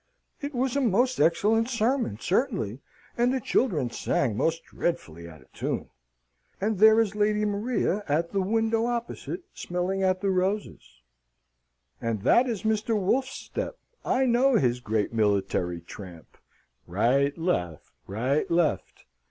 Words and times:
It 0.41 0.55
was 0.55 0.75
a 0.75 0.81
most 0.81 1.19
excellent 1.21 1.69
sermon, 1.69 2.17
certainly, 2.19 2.79
and 3.15 3.31
the 3.31 3.39
children 3.39 3.91
sang 3.91 4.35
most 4.35 4.63
dreadfully 4.65 5.29
out 5.29 5.41
of 5.43 5.53
tune. 5.53 5.91
And 6.59 6.79
there 6.79 6.99
is 6.99 7.13
Lady 7.13 7.45
Maria 7.45 8.03
at 8.09 8.31
the 8.31 8.41
window 8.41 8.87
opposite, 8.87 9.43
smelling 9.53 10.01
at 10.01 10.19
the 10.19 10.31
roses; 10.31 11.03
and 12.01 12.23
that 12.23 12.47
is 12.49 12.63
Mr. 12.63 12.99
Wolfe's 12.99 13.29
step, 13.29 13.77
I 14.03 14.25
know 14.25 14.55
his 14.55 14.79
great 14.79 15.13
military 15.13 15.81
tramp. 15.81 16.35
Right 16.87 17.37
left 17.37 17.91
right 18.07 18.49
left! 18.49 19.05